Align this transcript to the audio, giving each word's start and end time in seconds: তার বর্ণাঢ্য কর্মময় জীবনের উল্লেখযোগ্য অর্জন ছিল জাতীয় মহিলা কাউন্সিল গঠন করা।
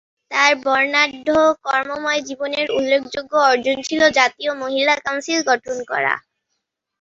তার 0.31 0.51
বর্ণাঢ্য 0.63 1.29
কর্মময় 1.65 2.21
জীবনের 2.27 2.67
উল্লেখযোগ্য 2.71 3.33
অর্জন 3.49 3.77
ছিল 3.87 4.01
জাতীয় 4.17 4.51
মহিলা 4.61 4.93
কাউন্সিল 5.05 5.39
গঠন 5.49 5.77
করা। 5.87 6.13